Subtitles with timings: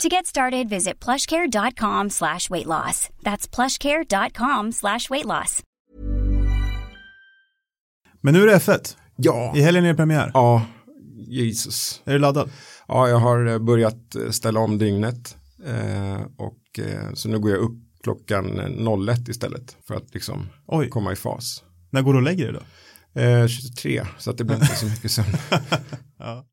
[0.00, 3.08] To get started, visit plushcare.com slash weight loss.
[3.22, 5.62] That's plushcare.com slash weight loss.
[8.20, 8.96] Men nu är det F1.
[9.16, 9.52] Ja.
[9.56, 10.30] I helgen är det premiär.
[10.34, 10.66] Ja,
[11.28, 12.02] Jesus.
[12.04, 12.50] Är du laddad?
[12.88, 15.36] Ja, jag har eh, börjat eh, ställa om dygnet.
[15.66, 18.60] Eh, och eh, så nu går jag upp klockan
[19.08, 19.76] 01 istället.
[19.86, 20.88] För att liksom Oj.
[20.88, 21.62] komma i fas.
[21.90, 22.62] När går du och lägger dig
[23.14, 23.20] då?
[23.20, 25.36] Eh, 23, så att det blir inte så mycket sömn.
[26.18, 26.44] Ja.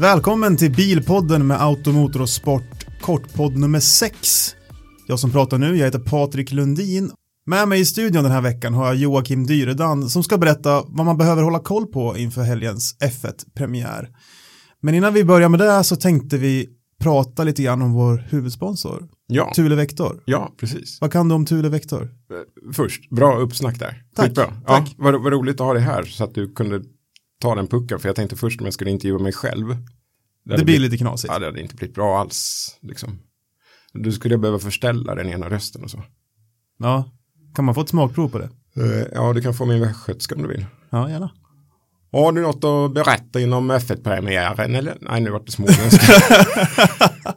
[0.00, 4.56] Välkommen till Bilpodden med Automotor och Sport, kortpodd nummer 6.
[5.06, 7.10] Jag som pratar nu, jag heter Patrik Lundin.
[7.46, 11.06] Med mig i studion den här veckan har jag Joakim Dyredan som ska berätta vad
[11.06, 14.08] man behöver hålla koll på inför helgens F1-premiär.
[14.82, 16.68] Men innan vi börjar med det så tänkte vi
[17.00, 20.22] prata lite grann om vår huvudsponsor, Ja, Thule Vector.
[20.24, 20.98] ja precis.
[21.00, 22.02] Vad kan du om Thule Vector?
[22.02, 24.02] Eh, Först, bra uppsnack där.
[24.16, 24.44] Tack, Skitbra.
[24.66, 24.88] tack.
[24.88, 26.82] Ja, vad, vad roligt att ha dig här så att du kunde
[27.40, 27.98] ta den pucken.
[27.98, 29.66] För jag tänkte först om jag skulle intervjua mig själv.
[29.68, 29.76] Det,
[30.44, 31.32] Det blir blivit- lite knasigt.
[31.32, 32.68] Ja, det hade inte blivit bra alls.
[32.82, 33.18] Liksom.
[33.92, 36.02] Du skulle behöva förställa den ena rösten och så.
[36.78, 37.10] Ja,
[37.54, 38.48] kan man få ett smakprov på det?
[38.76, 40.66] Eh, Ja, du kan få min västgötska om du vill.
[40.90, 41.30] Ja, gärna.
[42.12, 44.98] Har du något att berätta inom F1-premiären eller?
[45.00, 46.12] Nej, nu vart det småländska.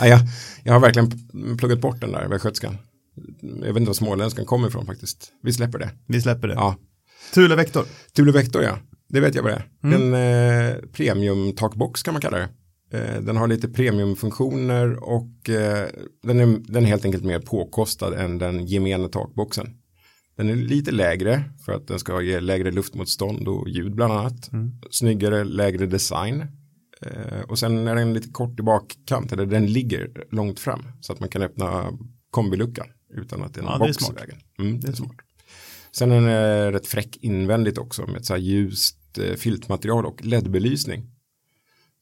[0.00, 0.20] Jag,
[0.64, 1.10] jag har verkligen
[1.58, 2.78] pluggat bort den där västgötskan.
[3.42, 5.32] Jag vet inte var småländskan kommer ifrån faktiskt.
[5.42, 5.90] Vi släpper det.
[6.06, 6.54] Vi släpper det.
[6.54, 6.76] Ja,
[7.34, 7.84] Thule Vector.
[8.16, 8.78] Thule Vector ja.
[9.10, 9.92] Det vet jag vad det är.
[9.92, 10.14] Mm.
[10.14, 12.48] En eh, premium takbox kan man kalla det.
[12.98, 15.88] Eh, den har lite premiumfunktioner och eh,
[16.22, 19.66] den, är, den är helt enkelt mer påkostad än den gemene takboxen.
[20.36, 24.50] Den är lite lägre för att den ska ge lägre luftmotstånd och ljud bland annat.
[24.90, 26.40] Snyggare, lägre design.
[27.02, 31.12] Eh, och sen är den lite kort i bakkant, eller den ligger långt fram så
[31.12, 31.90] att man kan öppna
[32.30, 34.16] kombiluckan utan att det är någon Ja, det är box smart.
[34.16, 34.36] i vägen.
[34.58, 35.16] Mm, det är smart.
[35.92, 40.06] Sen är den eh, rätt fräck invändigt också med ett så här ljust eh, filtmaterial
[40.06, 41.06] och LED-belysning.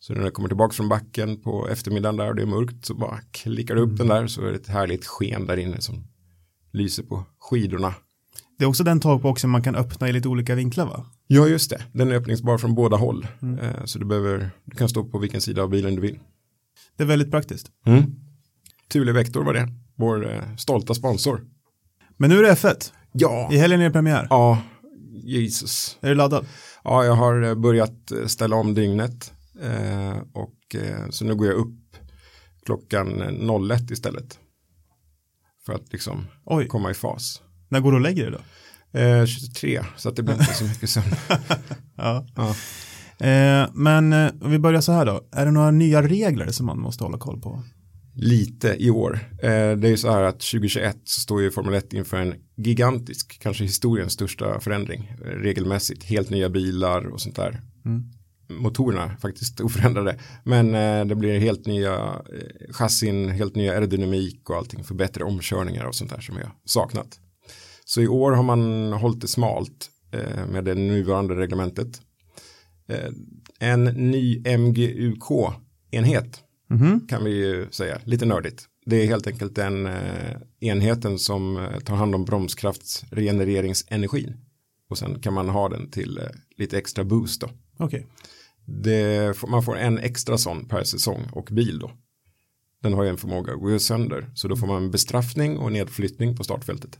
[0.00, 2.94] Så när den kommer tillbaka från backen på eftermiddagen där och det är mörkt så
[2.94, 6.04] bara klickar du upp den där så är det ett härligt sken där inne som
[6.72, 7.94] lyser på skidorna.
[8.58, 11.06] Det är också den takboxen man kan öppna i lite olika vinklar va?
[11.26, 13.26] Ja just det, den är öppningsbar från båda håll.
[13.62, 16.18] Eh, Så du, behöver, du kan stå på vilken sida av bilen du vill.
[16.96, 17.70] Det är väldigt praktiskt.
[17.86, 18.02] Mm.
[18.88, 21.44] Thule Vector var det, vår eh, stolta sponsor.
[22.16, 22.92] Men nu är det F1.
[23.12, 24.26] Ja, I helgen är det premiär.
[24.30, 24.62] ja,
[25.24, 25.98] Jesus.
[26.00, 26.46] Är du laddad?
[26.84, 29.32] Ja, jag har eh, börjat eh, ställa om dygnet.
[29.62, 31.96] Eh, och eh, så nu går jag upp
[32.66, 34.38] klockan eh, 01 istället.
[35.66, 37.42] För att liksom Oj, komma i fas.
[37.68, 38.32] när går du och lägger dig
[38.92, 38.98] då?
[38.98, 41.06] Eh, 23, så att det blir inte så mycket sömn.
[41.96, 42.26] Ja.
[42.36, 42.48] Ja.
[43.26, 45.28] Eh, men eh, om vi börjar så här då.
[45.32, 47.62] Är det några nya regler som man måste hålla koll på?
[48.20, 49.18] Lite i år.
[49.42, 52.34] Eh, det är ju så här att 2021 så står ju Formel 1 inför en
[52.56, 55.12] gigantisk, kanske historiens största förändring.
[55.24, 57.60] Eh, regelmässigt, helt nya bilar och sånt där.
[57.84, 58.02] Mm.
[58.48, 60.18] Motorerna faktiskt oförändrade.
[60.44, 65.24] Men eh, det blir helt nya eh, chassin, helt nya aerodynamik och allting för bättre
[65.24, 67.20] omkörningar och sånt där som vi har saknat.
[67.84, 69.90] Så i år har man hållit det smalt
[70.48, 72.00] med det nuvarande reglementet.
[73.60, 77.06] En ny MGUK-enhet Mhm.
[77.08, 78.64] kan vi ju säga, lite nördigt.
[78.86, 84.36] Det är helt enkelt den eh, enheten som eh, tar hand om bromskraftsregenereringsenergin.
[84.90, 86.24] Och sen kan man ha den till eh,
[86.56, 87.50] lite extra boost då.
[87.76, 88.06] Okej.
[88.64, 91.90] Det, man får en extra sån per säsong och bil då.
[92.82, 94.30] Den har ju en förmåga att gå sönder.
[94.34, 96.98] Så då får man bestraffning och nedflyttning på startfältet.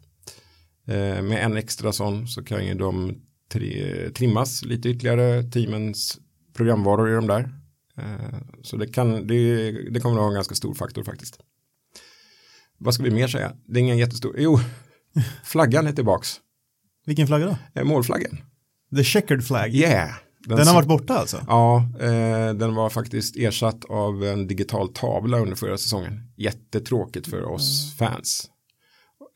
[1.23, 3.23] Med en extra sån så kan ju de
[3.53, 5.43] tri, trimmas lite ytterligare.
[5.43, 6.19] Teamens
[6.55, 7.58] programvaror i de där.
[7.99, 11.39] Eh, så det, kan, det, det kommer att ha en ganska stor faktor faktiskt.
[12.79, 13.53] Vad ska vi mer säga?
[13.67, 14.35] Det är ingen jättestor.
[14.39, 14.59] Jo,
[15.45, 16.37] flaggan är tillbaks.
[17.07, 17.81] Vilken flagga då?
[17.81, 18.39] Eh, målflaggen.
[18.97, 19.75] The checkered flag.
[19.75, 20.11] Yeah.
[20.47, 21.45] Den har varit borta alltså?
[21.49, 26.21] Ja, eh, den var faktiskt ersatt av en digital tavla under förra säsongen.
[26.37, 28.51] Jättetråkigt för oss fans.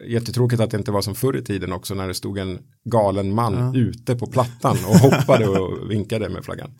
[0.09, 3.35] Jättetråkigt att det inte var som förr i tiden också när det stod en galen
[3.35, 3.81] man Ja.
[3.81, 6.71] ute på plattan och hoppade och vinkade med flaggan.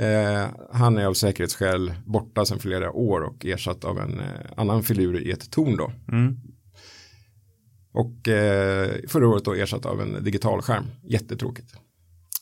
[0.00, 4.26] Eh, han är av säkerhetsskäl borta sedan flera år och ersatt av en eh,
[4.56, 5.92] annan filur i ett torn då.
[6.08, 6.36] Mm.
[7.92, 10.84] Och eh, förra året då ersatt av en digital skärm.
[11.02, 11.74] Jättetråkigt.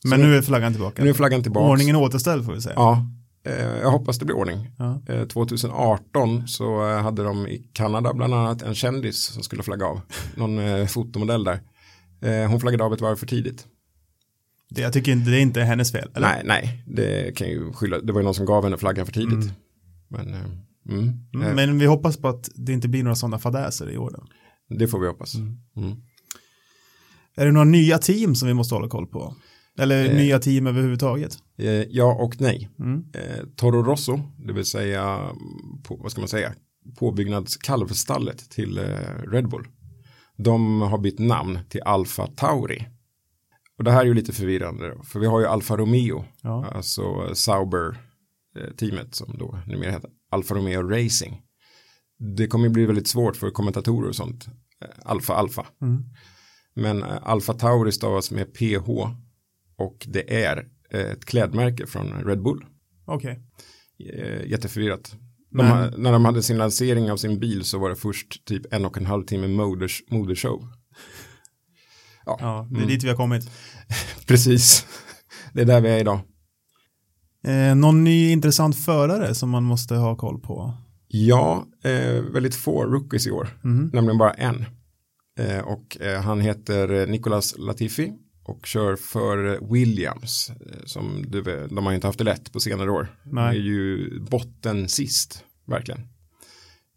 [0.05, 1.05] Men nu är flaggan tillbaka.
[1.05, 1.72] Nu är flaggan tillbaka.
[1.72, 2.75] Ordningen återställd får vi säga.
[2.76, 3.06] Ja,
[3.46, 4.70] eh, jag hoppas det blir ordning.
[4.78, 5.02] Ja.
[5.08, 9.87] Eh, 2018 så eh, hade de i Kanada bland annat en kändis som skulle flagga
[9.87, 10.00] av.
[10.37, 11.60] Någon fotomodell där.
[12.49, 13.66] Hon flaggade av ett varv för tidigt.
[14.70, 16.11] Det, jag tycker inte det är inte hennes fel.
[16.15, 16.29] Eller?
[16.29, 18.00] Nej, nej, det kan ju skylla.
[18.00, 19.32] Det var ju någon som gav henne flaggan för tidigt.
[19.32, 19.55] Mm.
[20.09, 20.41] Men eh,
[20.88, 23.99] mm, Mm, eh, Men vi hoppas på att det inte blir några sådana fadäser i
[23.99, 24.11] år.
[24.17, 24.25] Då.
[24.76, 25.35] det får vi hoppas.
[25.35, 25.97] Mm.
[27.37, 29.35] Är det några nya team som vi måste hålla koll på?
[29.79, 30.17] Eller Eh.
[30.17, 31.38] nya team överhuvudtaget?
[31.59, 32.69] Eh, ja och nej.
[32.79, 33.05] Mm.
[33.15, 36.55] Eh, Toro Rosso, det vill säga, mm, på, vad ska man säga,
[36.99, 38.85] påbyggnadskalvstallet till eh,
[39.32, 39.67] Red Bull.
[40.37, 42.87] De har bytt namn till Alfa Tauri.
[43.79, 46.67] Och det här är ju lite förvirrande, då, för vi har ju Alfa Romeo, Ja.
[46.67, 51.43] alltså Sauber-teamet som då numera heter Alfa Romeo Racing.
[52.37, 54.47] Det kommer ju bli väldigt svårt för kommentatorer och sånt.
[54.83, 55.67] Eh, Alfa Alfa.
[55.83, 56.05] Mm.
[56.75, 58.89] Men eh, Alfa Tauri stavas med PH
[59.77, 62.65] och det är eh, ett klädmärke från Red Bull.
[63.05, 63.41] Okej.
[64.15, 65.17] Eh, Jätteförvirrat.
[65.51, 68.85] De, när de hade sin lansering av sin bil så var det först typ en
[68.85, 70.69] och en halv timme moders, modershow.
[72.29, 72.89] Ja, Ja, det är mm.
[72.89, 73.51] dit vi har kommit.
[74.27, 74.87] precis.
[75.53, 76.21] Det är där vi är idag.
[77.45, 80.75] Eh, någon ny intressant förare som man måste ha koll på?
[81.09, 83.49] Ja, eh, väldigt få rookies i år.
[83.63, 83.91] Mhm.
[83.93, 84.65] Nämligen bara en.
[85.39, 88.13] Eh, och eh, han heter Nicolas Latifi
[88.45, 90.51] och kör för Williams.
[90.51, 93.09] Eh, som du, vet, de har ju inte haft det lätt på senare år.
[93.25, 93.57] De Nej.
[93.57, 96.01] är ju botten sist, verkligen.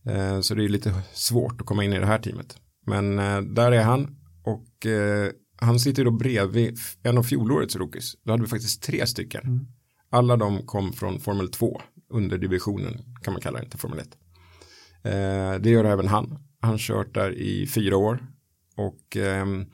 [0.06, 2.58] Eh, så det är lite svårt att komma in i det här teamet.
[2.86, 3.16] Men
[3.56, 8.16] där är han och eh, han sitter då bredvid en av fjolårets rookies.
[8.24, 9.42] Då hade vi faktiskt tre stycken.
[9.44, 9.68] Mm.
[10.10, 14.08] Alla de kom från Formel 2, under divisionen kan man kalla det, inte Formel 1.
[15.04, 16.40] Eh, det gör även han.
[16.60, 18.28] Han kört där i fyra år.
[18.76, 19.66] Och ehm,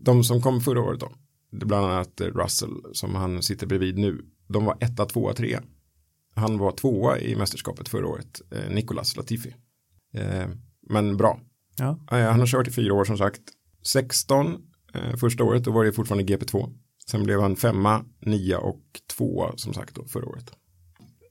[0.00, 1.12] de som kom förra året då,
[1.50, 5.32] det är bland annat eh, Russell som han sitter bredvid nu, de var etta, tvåa,
[5.32, 5.62] trea.
[6.34, 9.54] Han var tvåa i mästerskapet förra året, eh, Nicolas Latifi.
[10.14, 10.48] Eh,
[10.90, 11.40] men bra.
[11.78, 11.98] Ja.
[12.10, 13.40] Eh, han har kört i fyra år som sagt.
[13.86, 14.56] 16
[14.94, 16.72] eh, första året, då var det fortfarande GP2.
[17.10, 18.82] Sen blev han femma, nia och
[19.16, 20.52] tvåa som sagt då förra året.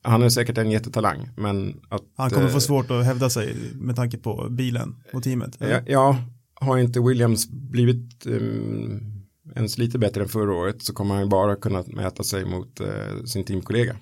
[0.02, 2.02] Han är säkert en jättetalang, men att...
[2.16, 5.58] Han kommer eh, få svårt att hävda sig med tanke på bilen och teamet.
[5.60, 6.18] Ja, ja,
[6.56, 9.14] har inte Williams blivit um,
[9.56, 13.24] ens lite bättre än förra året så kommer han bara kunna mäta sig mot eh,
[13.26, 13.98] sin teamkollega.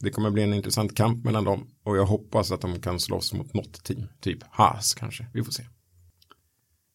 [0.00, 3.32] Det kommer bli en intressant kamp mellan dem och jag hoppas att de kan slåss
[3.32, 5.62] mot något team, typ Haas kanske, vi får se.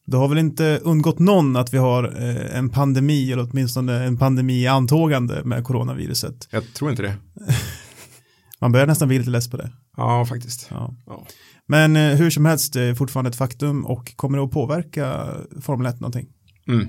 [0.06, 4.18] Det har väl inte undgått någon att vi har eh, en pandemi eller åtminstone en
[4.18, 6.48] pandemi i antågande med coronaviruset.
[6.52, 7.16] Jag tror inte det.
[8.60, 9.72] Man börjar nästan bli lite less på det.
[9.98, 10.68] Ja, faktiskt.
[10.70, 10.96] Ja.
[11.06, 11.28] Ja.
[11.68, 15.28] Men eh, hur som helst, det är fortfarande ett faktum och kommer det att påverka
[15.62, 16.28] Formel 1 någonting?
[16.68, 16.88] Mm.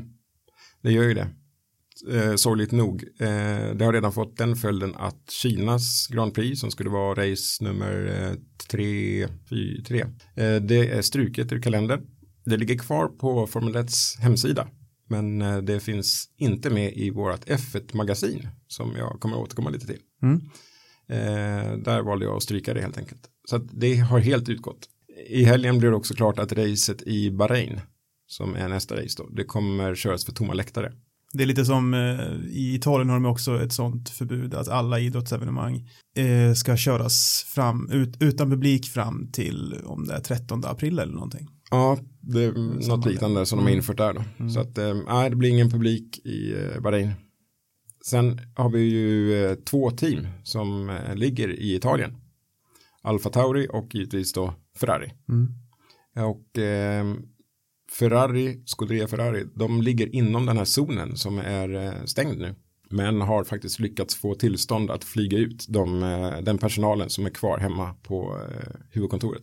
[0.82, 1.28] Det gör ju det.
[2.12, 3.04] Eh, sorgligt nog.
[3.20, 7.64] Eh, det har redan fått den följden att Kinas Grand Prix som skulle vara race
[7.64, 8.38] nummer eh,
[8.68, 9.28] tre,
[9.86, 10.00] tre
[10.34, 12.00] eh, det är struket ur kalendern.
[12.44, 14.68] Det ligger kvar på Formel 1s hemsida.
[15.08, 20.00] Men eh, det finns inte med i vårt F1-magasin som jag kommer återkomma lite till.
[20.22, 20.40] Mm.
[21.08, 23.28] Eh, där valde jag att stryka det helt enkelt.
[23.48, 24.88] Så det har helt utgått.
[25.28, 27.80] I helgen blir det också klart att racet i Bahrain
[28.26, 30.92] som är nästa race då, det kommer köras för tomma läktare.
[31.34, 35.00] Det är lite som eh, i Italien har de också ett sånt förbud att alla
[35.00, 40.98] idrottsevenemang eh, ska köras fram ut, utan publik fram till om det är 13 april
[40.98, 41.48] eller någonting.
[41.70, 43.78] Ja, det är något Samma liknande som de har Mm.
[43.78, 44.24] infört där då.
[44.38, 44.50] Mm.
[44.50, 47.12] Så att, eh, nej, det blir ingen publik i Bahrain.
[48.06, 52.16] Sen har vi ju två team som ligger i Italien.
[53.02, 55.12] Alfa Tauri och givetvis då Ferrari.
[55.28, 55.48] Mm.
[56.30, 56.58] Och
[57.94, 62.54] Ferrari, Scuderia Ferrari, de ligger inom den här zonen som är eh, stängd nu.
[62.90, 67.30] Men har faktiskt lyckats få tillstånd att flyga ut de, eh, den personalen som är
[67.30, 69.42] kvar hemma på eh, huvudkontoret.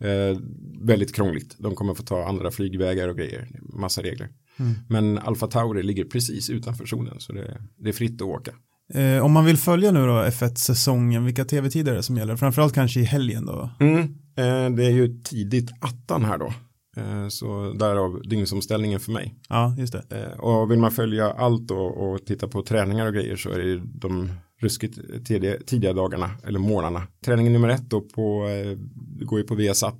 [0.00, 0.38] Eh,
[0.80, 1.56] väldigt krångligt.
[1.58, 3.48] De kommer få ta andra flygvägar och grejer.
[3.62, 4.28] Massa regler.
[4.56, 4.72] Mm.
[4.88, 8.52] Men Alfa Tauri ligger precis utanför zonen så det, det är fritt att åka.
[8.94, 12.36] Eh, om man vill följa nu då F1-säsongen, vilka tv-tider är det som gäller?
[12.36, 13.70] Framförallt kanske i helgen då.
[13.80, 14.02] Mm.
[14.36, 16.52] Eh, det är ju tidigt attan här då.
[16.96, 19.34] Eh, så därav dygnsomställningen för mig.
[19.48, 20.04] Ja, just det.
[20.10, 23.58] Eh, och vill man följa allt då och titta på träningar och grejer så är
[23.58, 27.06] det de ruskigt tidiga, tidiga dagarna eller morgnarna.
[27.24, 28.78] Träningen nummer ett då på, eh,
[29.24, 29.98] går ju på Viasat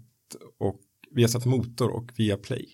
[0.59, 0.81] och
[1.11, 2.67] Viasat Motor och Viaplay.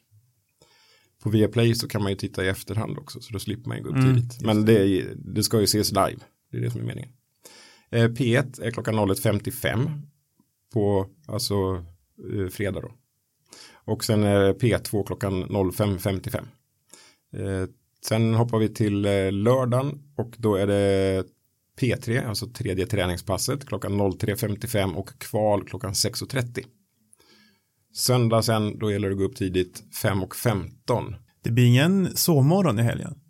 [1.23, 3.83] På Viaplay så kan man ju titta i efterhand också så då slipper man ju
[3.83, 4.45] gå upp Mm, tidigt.
[4.45, 6.19] Men det, det ska ju ses live,
[6.51, 7.11] det är det som är meningen.
[7.91, 10.03] Eh, P1 är klockan 01.55
[10.73, 11.85] på alltså
[12.51, 12.93] fredag då.
[13.89, 16.37] Och sen är P2 klockan 05.55.
[17.37, 17.69] Eh,
[18.05, 21.25] sen hoppar vi till eh, lördagen och då är det
[21.81, 26.65] P3, alltså tredje träningspasset klockan 03.55 och kval klockan 6.30.
[27.95, 31.15] Söndag sen, då gäller det att gå upp tidigt 5.15.
[31.43, 33.21] Det blir ingen sovmorgon i helgen.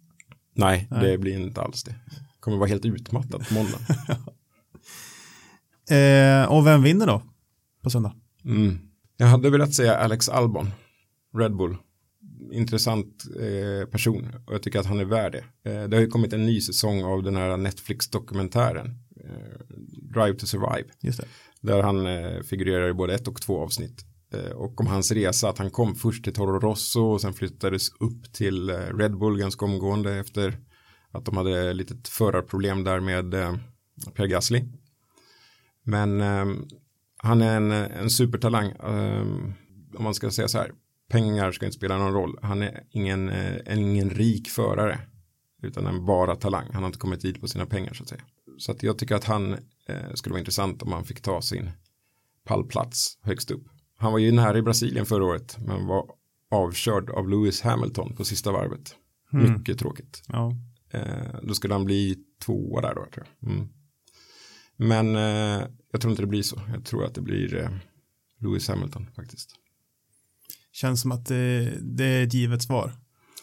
[0.54, 1.94] Nej, Nej, det blir inte alls det.
[2.40, 3.78] Kommer vara helt utmattat på måndag.
[5.96, 7.22] eh, och vem vinner då
[7.82, 8.14] på söndag?
[8.44, 8.88] Mm.
[9.20, 10.70] Jag hade velat säga Alex Albon,
[11.34, 11.76] Red Bull.
[12.52, 15.70] Intressant eh, person och jag tycker att han är värd det.
[15.70, 18.87] Eh, det har ju kommit en ny säsong av den här Netflix-dokumentären
[19.25, 19.76] eh,
[20.14, 20.88] Drive to Survive.
[21.00, 21.26] Just det.
[21.60, 24.04] Där han eh, figurerar i både ett och två avsnitt.
[24.34, 27.88] Eh, och om hans resa att han kom först till Toro Rosso och sen flyttades
[28.00, 30.58] upp till eh, Red Bull ganska omgående efter
[31.10, 33.30] att de hade lite förarproblem där med
[34.14, 34.64] Per Gasly.
[35.82, 36.22] Men
[37.18, 38.72] han är en, en supertalang.
[39.96, 40.72] om man ska säga så här,
[41.08, 42.38] pengar ska inte spela någon roll.
[42.42, 44.98] Han är ingen, en, ingen rik förare
[45.62, 46.66] utan en bara talang.
[46.72, 48.22] Han har inte kommit dit på sina pengar så att säga.
[48.58, 49.52] Så att jag tycker att han
[49.88, 51.70] eh, skulle vara intressant om han fick ta sin
[52.44, 53.68] pallplats högst upp.
[53.96, 56.10] Han var ju nära i Brasilien förra året men var
[56.50, 58.94] avkörd av Lewis Hamilton på sista varvet.
[59.32, 59.52] Mm.
[59.52, 60.22] Mycket tråkigt.
[60.28, 60.54] Ja.
[60.90, 63.50] Eh, då skulle han bli tvåa där då tror jag.
[63.50, 63.68] Mm.
[64.78, 66.61] Men eh, jag tror inte det blir så.
[66.73, 67.68] Jag tror att det blir eh,
[68.40, 69.50] Lewis Hamilton faktiskt.
[70.73, 72.92] Känns som att det, det är ett givet svar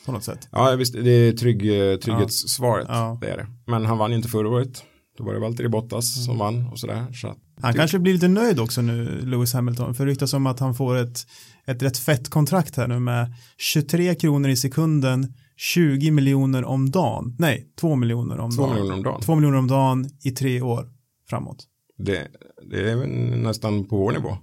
[0.06, 0.48] på något sätt.
[0.51, 1.62] Ja, visst, det är trygg,
[2.01, 2.88] trygghetssvaret.
[2.89, 3.18] Ja.
[3.22, 3.48] Det är det.
[3.65, 4.84] Men han vann ju inte förra året.
[5.18, 6.25] Då var det Valtteri Bottas mm.
[6.25, 7.06] som vann och sådär.
[7.13, 7.80] Så att, han typ.
[7.80, 9.96] kanske blir lite nöjd också nu, Lewis Hamilton.
[9.96, 11.27] För det ryktas om att han får ett,
[11.65, 17.36] ett rätt fett kontrakt här nu med 23 kronor i sekunden, 20 miljoner om dagen.
[17.39, 18.74] Nej, 2 miljoner om 2 dagen.
[18.74, 19.22] Miljoner om dagen.
[19.22, 20.89] 2 miljoner om dagen i tre år
[21.29, 21.67] framåt.
[21.98, 22.27] Det,
[22.70, 22.96] det är
[23.36, 24.38] nästan på vår nivå.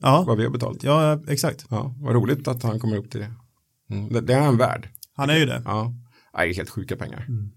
[0.00, 0.24] Ja.
[0.26, 0.82] Vad vi har betalt.
[0.82, 1.66] Ja, exakt.
[1.70, 3.32] Ja, vad roligt att han kommer upp till det.
[3.90, 4.12] Mm.
[4.12, 4.88] Det, det, är han värd.
[5.12, 5.62] Han är ju det.
[5.64, 5.94] Ja.
[6.32, 7.26] Det är helt sjuka pengar.
[7.28, 7.50] Mm.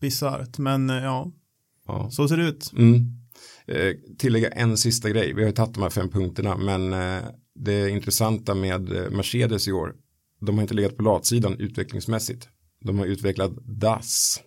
[0.00, 1.32] Bisarrt, men ja,
[1.86, 2.10] Ja.
[2.10, 2.72] Så ser det ut.
[2.76, 3.12] Mm.
[3.66, 5.34] Eh, tillägga en sista grej.
[5.34, 7.22] Vi har ju tagit de här fem punkterna men eh,
[7.54, 9.94] det intressanta med eh, Mercedes i år.
[10.40, 12.48] De har inte legat på latsidan utvecklingsmässigt.
[12.80, 14.40] De har utvecklat DAS.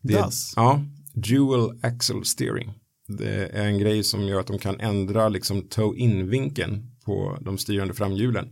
[0.00, 0.52] Det, DAS?
[0.56, 2.72] Ja, Dual Axle Steering.
[3.08, 7.94] Det är en grej som gör att de kan ändra liksom toe-in-vinkeln på de styrande
[7.94, 8.48] framhjulen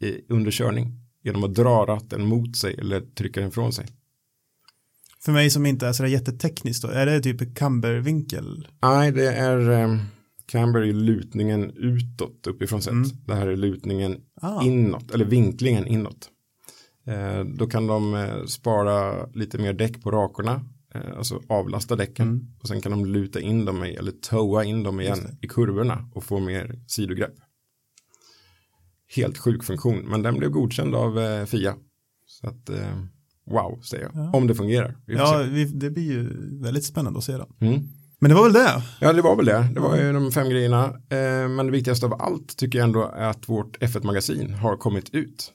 [0.00, 3.86] i, under körning genom att dra ratten mot sig eller trycka den från sig.
[5.24, 8.68] För mig som inte är sådär jättetekniskt då, är det typ cambervinkel?
[8.82, 10.00] Nej, det är um,
[10.46, 12.92] camber i lutningen utåt uppifrån sett.
[12.92, 13.08] Mm.
[13.26, 14.62] Det här är lutningen ah.
[14.62, 16.30] inåt, eller vinklingen inåt.
[17.06, 20.64] Eh, då kan de eh, spara lite mer däck på rakorna,
[21.16, 22.28] alltså avlasta däcken.
[22.28, 22.46] Mm.
[22.60, 26.10] Och sen kan de luta in dem i, eller toa in dem igen i kurvorna
[26.14, 27.34] och få mer sidogrepp.
[29.16, 31.74] Helt sjuk funktion, men den blev godkänd av eh, FIA.
[32.26, 33.02] Så att eh,
[33.50, 34.12] wow, säger jag.
[34.14, 34.30] Ja.
[34.32, 34.96] Om det fungerar.
[35.06, 36.28] ja, vi, det blir ju
[36.62, 37.48] väldigt spännande att se då.
[37.60, 37.80] Mm.
[38.18, 38.82] Men det var väl det?
[39.00, 39.68] Ja, det var väl det.
[39.74, 40.84] Det var ju de fem grejerna.
[40.84, 45.14] Eh, men det viktigaste av allt tycker jag ändå är att vårt F1-magasin har kommit
[45.14, 45.52] ut.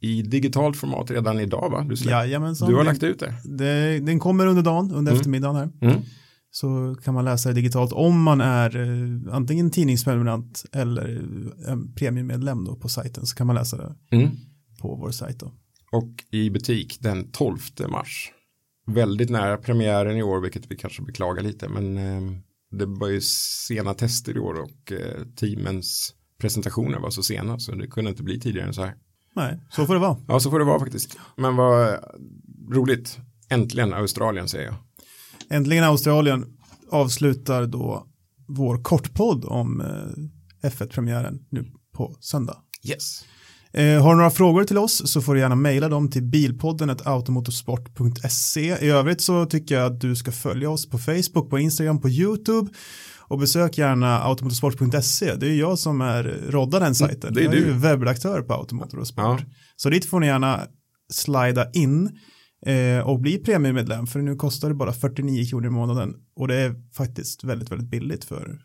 [0.00, 1.86] I digitalt format redan idag va?
[1.88, 2.68] Du, Jajamensan.
[2.70, 3.34] du har lagt ut det.
[3.44, 4.00] det.
[4.00, 5.14] Den kommer under dagen, under mm.
[5.14, 5.70] eftermiddagen här.
[5.80, 6.02] Mm.
[6.50, 11.94] Så kan man läsa det digitalt om man är eh, antingen tidningsprenumerant eller eh, en
[11.94, 14.30] premiummedlem då på sajten så kan man läsa det mm.
[14.80, 15.52] på vår sajt då
[15.90, 18.32] och i butik den 12 mars.
[18.86, 22.38] Väldigt nära premiären i år, vilket vi kanske beklagar lite, men eh,
[22.70, 27.72] det var ju sena tester i år och eh, teamens presentationer var så sena så
[27.72, 28.94] det kunde inte bli tidigare än så här.
[29.38, 30.16] Nej, så får det vara.
[30.28, 31.18] Ja, så får det vara faktiskt.
[31.36, 31.98] Men vad
[32.72, 33.18] roligt.
[33.50, 34.74] Äntligen Australien säger jag.
[35.50, 36.46] Äntligen Australien
[36.90, 38.06] avslutar då
[38.48, 42.56] vår kortpodd om eh, F1-premiären nu på söndag.
[42.84, 43.24] Yes.
[43.72, 46.96] Eh, har du några frågor till oss så får du gärna mejla dem till bilpodden
[47.04, 48.76] automotorsport.se.
[48.80, 52.08] I övrigt så tycker jag att du ska följa oss på Facebook, på Instagram, på
[52.08, 52.70] YouTube
[53.28, 55.34] och besök gärna automotorsport.se.
[55.34, 57.34] Det är jag som är roddar den mm, sajten.
[57.34, 57.72] Det är jag är du.
[57.72, 59.24] webbredaktör på Automotorsport.
[59.24, 59.38] Ja.
[59.76, 60.66] Så dit får ni gärna
[61.10, 62.18] slida in
[62.66, 66.54] eh, och bli premiummedlem för nu kostar det bara 49 kronor i månaden och det
[66.54, 68.62] är faktiskt väldigt, väldigt billigt för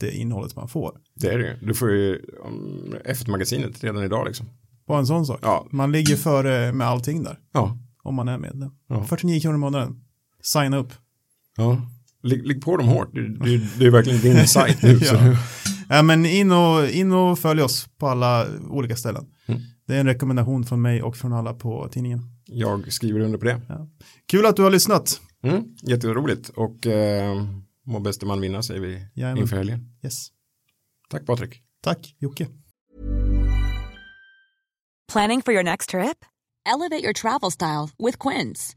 [0.00, 0.98] det innehållet man får.
[1.14, 4.46] Det är det Du får ju um, F1-magasinet redan idag liksom.
[4.86, 5.38] På en sån sak.
[5.42, 5.66] Ja.
[5.70, 7.38] Man ligger före med allting där.
[7.52, 7.78] Ja.
[8.02, 8.70] Om man är medlem.
[8.88, 9.04] Ja.
[9.04, 10.04] 49 kronor i månaden.
[10.42, 10.92] Signa upp.
[11.56, 11.82] Ja.
[12.22, 13.14] Ligg, ligg på dem hårt.
[13.14, 14.98] Det, det, det är verkligen din sajt nu.
[15.02, 15.36] ja.
[15.88, 16.02] ja.
[16.02, 19.26] men in och, in och följ oss på alla olika ställen.
[19.46, 19.60] Mm.
[19.86, 22.20] Det är en rekommendation från mig och från alla på tidningen.
[22.44, 23.60] Jag skriver under på det.
[23.68, 23.88] Ja.
[24.26, 25.20] Kul att du har lyssnat.
[25.44, 27.44] Mm, jätteroligt och eh,
[27.86, 29.42] må bäste man vinna säger vi Jajamän.
[29.42, 29.88] inför helgen.
[30.04, 30.28] Yes.
[31.10, 31.60] Tack Patrik.
[31.82, 32.46] Tack Jocke.
[35.12, 36.24] Planning for your next trip?
[36.74, 38.76] Elevate your travel style with Quince.